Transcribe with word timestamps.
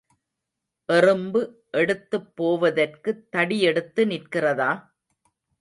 எறும்பு 0.89 1.41
எடுத்துப் 1.73 2.31
போவதற்குத் 2.37 3.23
தடி 3.29 3.59
எடுத்து 3.61 4.05
நிற்கிறதா? 4.05 4.71